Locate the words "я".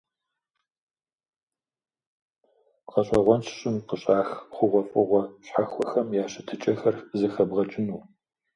6.23-6.25